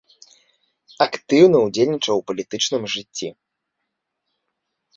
Актыўна 1.05 1.57
ўдзельнічаў 1.67 2.15
у 2.23 2.25
палітычным 2.33 2.83
жыцці. 2.97 3.29